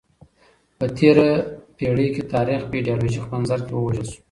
[0.77, 1.29] په تېره
[1.77, 4.17] پېړۍ کې تاریخ په ایډیالوژیک منظر کې ووژل سو.